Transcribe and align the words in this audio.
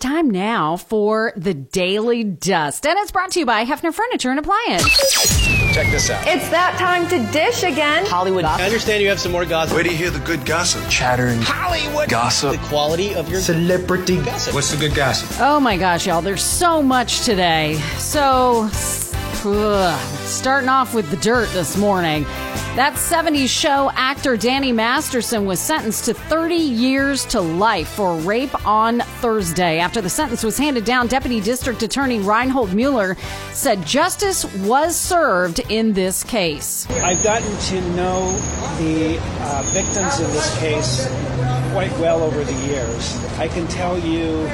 time 0.00 0.30
now 0.30 0.76
for 0.76 1.32
the 1.36 1.54
Daily 1.54 2.24
Dust, 2.24 2.86
and 2.86 2.98
it's 2.98 3.12
brought 3.12 3.30
to 3.32 3.40
you 3.40 3.46
by 3.46 3.64
Hefner 3.64 3.92
Furniture 3.92 4.30
and 4.30 4.38
Appliance. 4.38 4.84
Check 5.74 5.90
this 5.90 6.10
out. 6.10 6.26
It's 6.26 6.48
that 6.48 6.76
time 6.78 7.06
to 7.08 7.30
dish 7.32 7.62
again. 7.62 8.06
Hollywood 8.06 8.42
gossip. 8.42 8.62
I 8.62 8.66
understand 8.66 9.02
you 9.02 9.08
have 9.08 9.20
some 9.20 9.30
more 9.32 9.44
gossip. 9.44 9.74
Where 9.74 9.84
do 9.84 9.90
you 9.90 9.96
hear 9.96 10.10
the 10.10 10.18
good 10.20 10.44
gossip? 10.44 10.82
chattering. 10.90 11.40
Hollywood 11.42 12.08
Gossip. 12.08 12.52
The 12.52 12.66
quality 12.68 13.14
of 13.14 13.28
your 13.30 13.40
Celebrity. 13.40 14.16
gossip. 14.16 14.54
What's 14.54 14.70
the 14.72 14.78
good 14.78 14.94
gossip? 14.96 15.38
Oh 15.40 15.60
my 15.60 15.76
gosh, 15.76 16.06
y'all, 16.06 16.22
there's 16.22 16.42
so 16.42 16.82
much 16.82 17.24
today. 17.24 17.74
So, 17.98 18.68
ugh, 19.44 20.19
starting 20.30 20.68
off 20.68 20.94
with 20.94 21.10
the 21.10 21.16
dirt 21.16 21.48
this 21.50 21.76
morning. 21.76 22.22
That 22.76 22.94
70s 22.94 23.48
show 23.48 23.90
actor 23.94 24.36
Danny 24.36 24.70
Masterson 24.70 25.44
was 25.44 25.58
sentenced 25.58 26.04
to 26.04 26.14
30 26.14 26.54
years 26.54 27.24
to 27.26 27.40
life 27.40 27.88
for 27.88 28.14
rape 28.16 28.66
on 28.66 29.00
Thursday. 29.00 29.80
After 29.80 30.00
the 30.00 30.08
sentence 30.08 30.44
was 30.44 30.56
handed 30.56 30.84
down, 30.84 31.08
Deputy 31.08 31.40
District 31.40 31.82
Attorney 31.82 32.20
Reinhold 32.20 32.72
Mueller 32.72 33.16
said 33.52 33.84
justice 33.84 34.44
was 34.58 34.96
served 34.96 35.60
in 35.68 35.92
this 35.92 36.22
case. 36.22 36.88
I've 36.90 37.22
gotten 37.24 37.58
to 37.58 37.80
know 37.96 38.30
the 38.78 39.18
uh, 39.20 39.62
victims 39.66 40.20
in 40.20 40.30
this 40.30 40.58
case 40.60 41.06
quite 41.72 41.92
well 41.98 42.22
over 42.22 42.44
the 42.44 42.66
years. 42.66 43.16
I 43.38 43.48
can 43.48 43.66
tell 43.66 43.98
you 43.98 44.44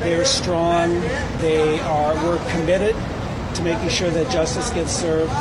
they're 0.00 0.24
strong. 0.24 1.00
They 1.40 1.80
are. 1.80 2.14
We're 2.24 2.38
committed 2.50 2.96
to 3.58 3.64
making 3.64 3.88
sure 3.88 4.10
that 4.10 4.30
justice 4.30 4.70
gets 4.70 4.92
served, 4.92 5.32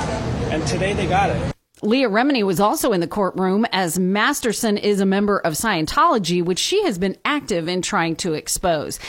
and 0.52 0.66
today 0.68 0.94
they 0.94 1.08
got 1.08 1.30
it. 1.30 1.54
Leah 1.84 2.10
Remini 2.10 2.44
was 2.44 2.60
also 2.60 2.92
in 2.92 3.00
the 3.02 3.08
courtroom 3.08 3.64
as 3.72 4.00
Masterson 4.00 4.78
is 4.78 5.00
a 5.00 5.06
member 5.06 5.38
of 5.38 5.54
Scientology, 5.54 6.44
which 6.44 6.58
she 6.58 6.84
has 6.84 6.98
been 6.98 7.16
active 7.24 7.68
in 7.68 7.84
trying 7.84 8.16
to 8.16 8.34
expose. 8.34 9.00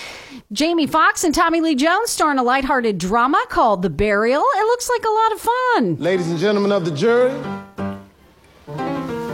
Jamie 0.53 0.87
Foxx 0.87 1.25
and 1.25 1.35
Tommy 1.35 1.63
Lee 1.63 1.75
Jones 1.75 2.11
star 2.11 2.31
in 2.31 2.39
a 2.39 2.43
lighthearted 2.43 2.99
drama 2.99 3.43
called 3.49 3.81
The 3.81 3.89
Burial. 3.89 4.43
It 4.57 4.65
looks 4.67 4.91
like 4.91 5.05
a 5.05 5.11
lot 5.11 5.33
of 5.33 5.41
fun. 5.41 5.97
Ladies 5.97 6.31
and 6.31 6.39
gentlemen 6.39 6.73
of 6.73 6.85
the 6.85 6.91
jury, 6.91 7.31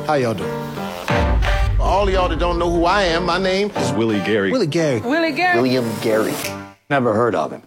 how 0.07 0.15
y'all 0.15 0.35
doing? 0.35 0.51
All 1.81 2.09
y'all 2.09 2.29
that 2.29 2.39
don't 2.39 2.61
know 2.61 2.71
who 2.71 2.85
I 2.85 3.03
am, 3.03 3.27
my 3.27 3.39
name 3.39 3.73
is 3.73 3.93
Willie 3.93 4.21
Gary. 4.21 4.53
Willie 4.53 4.69
Gary. 4.69 5.01
Willie 5.01 5.33
Gary. 5.33 5.61
William 5.61 6.01
Gary. 6.03 6.35
Never 6.89 7.15
heard 7.15 7.35
of 7.35 7.51
him. 7.51 7.63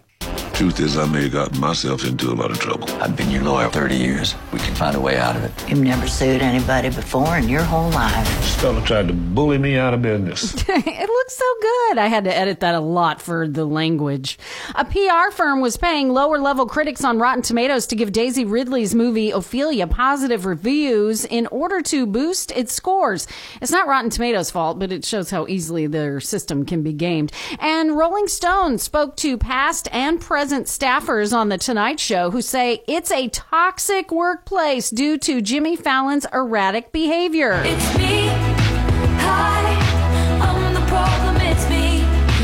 Truth 0.58 0.80
is, 0.80 0.98
I 0.98 1.06
may 1.06 1.22
have 1.22 1.32
gotten 1.32 1.60
myself 1.60 2.04
into 2.04 2.32
a 2.32 2.34
lot 2.34 2.50
of 2.50 2.58
trouble. 2.58 2.90
I've 3.00 3.16
been 3.16 3.30
your 3.30 3.44
lawyer 3.44 3.68
30 3.68 3.94
years. 3.94 4.34
We 4.52 4.58
can 4.58 4.74
find 4.74 4.96
a 4.96 5.00
way 5.00 5.16
out 5.16 5.36
of 5.36 5.44
it. 5.44 5.52
You've 5.70 5.78
never 5.78 6.08
sued 6.08 6.42
anybody 6.42 6.88
before 6.90 7.38
in 7.38 7.48
your 7.48 7.62
whole 7.62 7.90
life. 7.90 8.26
This 8.40 8.56
fella 8.56 8.84
tried 8.84 9.06
to 9.06 9.14
bully 9.14 9.58
me 9.58 9.76
out 9.76 9.94
of 9.94 10.02
business. 10.02 10.54
it 10.68 11.08
looks 11.08 11.36
so 11.36 11.44
good. 11.60 11.98
I 11.98 12.08
had 12.08 12.24
to 12.24 12.36
edit 12.36 12.58
that 12.58 12.74
a 12.74 12.80
lot 12.80 13.22
for 13.22 13.46
the 13.46 13.64
language. 13.64 14.36
A 14.74 14.84
PR 14.84 15.30
firm 15.30 15.60
was 15.60 15.76
paying 15.76 16.08
lower 16.08 16.40
level 16.40 16.66
critics 16.66 17.04
on 17.04 17.20
Rotten 17.20 17.42
Tomatoes 17.42 17.86
to 17.86 17.94
give 17.94 18.10
Daisy 18.10 18.44
Ridley's 18.44 18.96
movie 18.96 19.30
Ophelia 19.30 19.86
positive 19.86 20.44
reviews 20.44 21.24
in 21.24 21.46
order 21.52 21.82
to 21.82 22.04
boost 22.04 22.50
its 22.50 22.72
scores. 22.72 23.28
It's 23.62 23.70
not 23.70 23.86
Rotten 23.86 24.10
Tomatoes' 24.10 24.50
fault, 24.50 24.80
but 24.80 24.90
it 24.90 25.04
shows 25.04 25.30
how 25.30 25.46
easily 25.46 25.86
their 25.86 26.18
system 26.18 26.66
can 26.66 26.82
be 26.82 26.92
gamed. 26.92 27.30
And 27.60 27.96
Rolling 27.96 28.26
Stone 28.26 28.78
spoke 28.78 29.14
to 29.18 29.38
past 29.38 29.86
and 29.92 30.20
present 30.20 30.47
staffers 30.48 31.36
on 31.36 31.48
The 31.50 31.58
Tonight 31.58 32.00
Show 32.00 32.30
who 32.30 32.40
say 32.40 32.82
it's 32.88 33.10
a 33.10 33.28
toxic 33.28 34.10
workplace 34.10 34.90
due 34.90 35.18
to 35.18 35.42
Jimmy 35.42 35.76
Fallon's 35.76 36.26
erratic 36.32 36.90
behavior. 36.90 37.62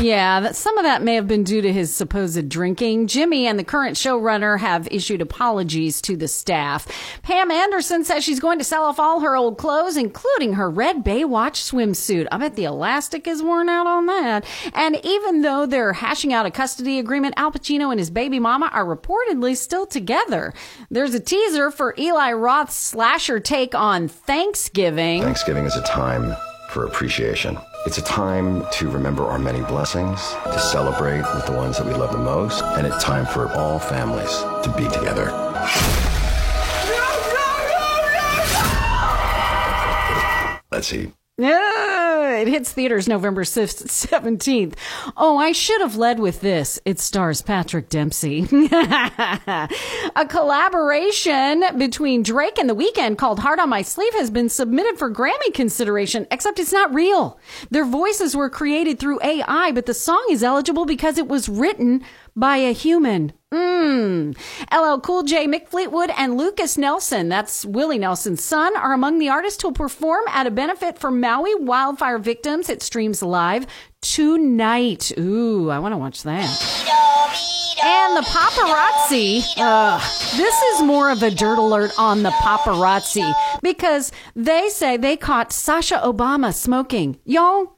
Yeah, 0.05 0.39
that 0.41 0.55
some 0.55 0.77
of 0.77 0.83
that 0.83 1.01
may 1.01 1.15
have 1.15 1.27
been 1.27 1.43
due 1.43 1.63
to 1.63 1.73
his 1.73 1.91
supposed 1.91 2.47
drinking. 2.47 3.07
Jimmy 3.07 3.47
and 3.47 3.57
the 3.57 3.63
current 3.63 3.97
showrunner 3.97 4.59
have 4.59 4.87
issued 4.91 5.19
apologies 5.19 5.99
to 6.01 6.15
the 6.15 6.27
staff. 6.27 6.87
Pam 7.23 7.49
Anderson 7.49 8.03
says 8.03 8.23
she's 8.23 8.39
going 8.39 8.59
to 8.59 8.63
sell 8.63 8.83
off 8.83 8.99
all 8.99 9.21
her 9.21 9.35
old 9.35 9.57
clothes, 9.57 9.97
including 9.97 10.53
her 10.53 10.69
red 10.69 11.03
Baywatch 11.03 11.57
swimsuit. 11.57 12.27
I 12.31 12.37
bet 12.37 12.55
the 12.55 12.65
elastic 12.65 13.25
is 13.25 13.41
worn 13.41 13.67
out 13.67 13.87
on 13.87 14.05
that. 14.05 14.45
And 14.75 14.99
even 15.03 15.41
though 15.41 15.65
they're 15.65 15.93
hashing 15.93 16.31
out 16.31 16.45
a 16.45 16.51
custody 16.51 16.99
agreement, 16.99 17.33
Al 17.35 17.51
Pacino 17.51 17.89
and 17.89 17.99
his 17.99 18.11
baby 18.11 18.37
mama 18.37 18.69
are 18.73 18.85
reportedly 18.85 19.57
still 19.57 19.87
together. 19.87 20.53
There's 20.91 21.15
a 21.15 21.19
teaser 21.19 21.71
for 21.71 21.95
Eli 21.97 22.31
Roth's 22.33 22.75
slasher 22.75 23.39
take 23.39 23.73
on 23.73 24.07
Thanksgiving. 24.07 25.23
Thanksgiving 25.23 25.65
is 25.65 25.75
a 25.75 25.81
time 25.81 26.35
for 26.69 26.85
appreciation. 26.85 27.57
It's 27.85 27.99
a 27.99 28.01
time 28.01 28.65
to 28.71 28.89
remember 28.89 29.25
our 29.25 29.37
many 29.37 29.61
blessings, 29.61 30.19
to 30.43 30.57
celebrate 30.57 31.21
with 31.35 31.45
the 31.45 31.51
ones 31.51 31.77
that 31.77 31.85
we 31.85 31.93
love 31.93 32.11
the 32.11 32.17
most, 32.17 32.63
and 32.63 32.87
it's 32.87 33.03
time 33.03 33.27
for 33.27 33.47
all 33.53 33.77
families 33.77 34.31
to 34.63 34.73
be 34.75 34.85
together. 34.85 35.25
Let's 40.71 40.91
eat. 40.91 41.11
Yeah, 41.37 42.04
it 42.29 42.47
hits 42.47 42.71
theaters 42.71 43.07
November 43.07 43.43
6th, 43.45 43.85
17th. 43.87 44.73
Oh, 45.17 45.37
I 45.37 45.51
should 45.51 45.81
have 45.81 45.95
led 45.95 46.19
with 46.19 46.41
this. 46.41 46.79
It 46.85 46.99
stars 46.99 47.41
Patrick 47.41 47.89
Dempsey. 47.89 48.47
a 50.15 50.25
collaboration 50.27 51.63
between 51.77 52.23
Drake 52.23 52.57
and 52.57 52.69
The 52.69 52.75
Weeknd 52.75 53.17
called 53.17 53.39
Heart 53.39 53.59
on 53.59 53.69
My 53.69 53.81
Sleeve 53.81 54.13
has 54.13 54.29
been 54.29 54.49
submitted 54.49 54.97
for 54.97 55.11
Grammy 55.11 55.53
consideration, 55.53 56.27
except 56.31 56.59
it's 56.59 56.73
not 56.73 56.93
real. 56.93 57.39
Their 57.69 57.85
voices 57.85 58.35
were 58.35 58.49
created 58.49 58.99
through 58.99 59.19
AI, 59.23 59.71
but 59.71 59.85
the 59.85 59.93
song 59.93 60.25
is 60.29 60.43
eligible 60.43 60.85
because 60.85 61.17
it 61.17 61.27
was 61.27 61.49
written 61.49 62.03
by 62.35 62.57
a 62.57 62.73
human. 62.73 63.33
Mmm. 63.55 64.35
LL 64.71 64.99
Cool 64.99 65.23
J, 65.23 65.47
Mick 65.47 65.69
Fleetwood, 65.69 66.11
and 66.17 66.37
Lukas 66.37 66.77
Nelson, 66.77 67.29
that's 67.29 67.65
Willie 67.65 67.97
Nelson's 67.97 68.43
son, 68.43 68.75
are 68.75 68.93
among 68.93 69.19
the 69.19 69.29
artists 69.29 69.61
who'll 69.61 69.71
perform 69.71 70.25
at 70.27 70.45
a 70.45 70.51
benefit 70.51 70.99
for 70.99 71.09
Maui 71.09 71.55
wildfire 71.55 72.17
victims. 72.19 72.69
It 72.69 72.81
streams 72.81 73.23
live 73.23 73.65
tonight. 74.01 75.11
Ooh, 75.17 75.69
I 75.69 75.79
want 75.79 75.93
to 75.93 75.97
watch 75.97 76.23
that. 76.23 76.43
And 77.83 78.17
the 78.17 78.21
paparazzi. 78.21 79.43
Ugh, 79.57 80.01
this 80.35 80.61
is 80.61 80.81
more 80.81 81.11
of 81.11 81.23
a 81.23 81.31
dirt 81.31 81.57
alert 81.57 81.91
on 81.97 82.23
the 82.23 82.31
paparazzi 82.31 83.33
because 83.61 84.11
they 84.35 84.69
say 84.69 84.97
they 84.97 85.15
caught 85.15 85.53
Sasha 85.53 86.01
Obama 86.03 86.53
smoking. 86.53 87.19
Y'all, 87.25 87.75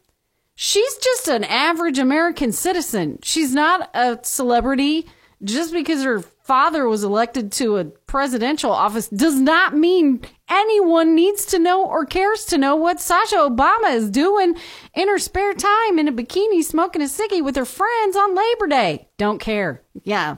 She's 0.59 0.97
just 0.97 1.27
an 1.27 1.43
average 1.43 1.99
American 1.99 2.51
citizen. 2.51 3.19
She's 3.21 3.53
not 3.53 3.91
a 3.93 4.17
celebrity. 4.23 5.05
Just 5.43 5.71
because 5.71 6.03
her 6.03 6.21
father 6.21 6.87
was 6.87 7.03
elected 7.03 7.51
to 7.51 7.77
a 7.77 7.85
presidential 7.85 8.71
office 8.71 9.07
does 9.09 9.35
not 9.39 9.75
mean 9.75 10.21
anyone 10.49 11.13
needs 11.13 11.45
to 11.47 11.59
know 11.59 11.85
or 11.85 12.05
cares 12.05 12.45
to 12.45 12.57
know 12.57 12.75
what 12.75 12.99
Sasha 12.99 13.35
Obama 13.35 13.93
is 13.93 14.09
doing 14.09 14.55
in 14.95 15.07
her 15.09 15.19
spare 15.19 15.53
time 15.53 15.99
in 15.99 16.07
a 16.07 16.11
bikini 16.11 16.63
smoking 16.63 17.03
a 17.03 17.05
ciggy 17.05 17.43
with 17.43 17.55
her 17.55 17.65
friends 17.65 18.15
on 18.15 18.33
Labor 18.33 18.67
Day. 18.67 19.09
Don't 19.17 19.39
care. 19.39 19.83
Yeah. 20.03 20.37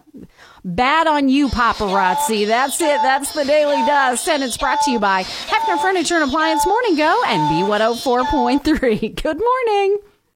Bad 0.65 1.07
on 1.07 1.29
you, 1.29 1.47
paparazzi. 1.47 2.45
That's 2.45 2.81
it. 2.81 2.99
That's 3.01 3.31
the 3.33 3.45
Daily 3.45 3.85
Dust. 3.85 4.27
And 4.27 4.43
it's 4.43 4.57
brought 4.57 4.81
to 4.81 4.91
you 4.91 4.99
by 4.99 5.23
Hefner 5.23 5.79
Furniture 5.81 6.15
and 6.15 6.23
Appliance 6.25 6.65
Morning 6.65 6.97
Go 6.97 7.23
and 7.25 7.41
B104.3. 7.53 9.21
Good 9.23 9.39
morning. 9.39 9.99